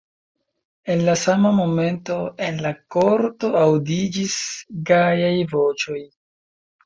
[0.93, 2.15] En la sama momento
[2.45, 4.37] en la korto aŭdiĝis
[4.91, 6.01] gajaj voĉoj.